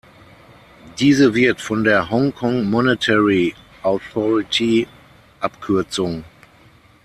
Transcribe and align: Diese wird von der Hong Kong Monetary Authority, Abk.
Diese 0.97 1.35
wird 1.35 1.61
von 1.61 1.83
der 1.83 2.09
Hong 2.09 2.33
Kong 2.33 2.67
Monetary 2.67 3.53
Authority, 3.83 4.87
Abk. 5.39 5.69